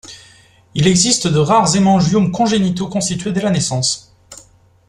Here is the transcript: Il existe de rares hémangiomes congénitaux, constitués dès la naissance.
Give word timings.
Il 0.73 0.87
existe 0.87 1.27
de 1.27 1.37
rares 1.37 1.75
hémangiomes 1.75 2.31
congénitaux, 2.31 2.87
constitués 2.87 3.33
dès 3.33 3.41
la 3.43 3.51
naissance. 3.51 4.15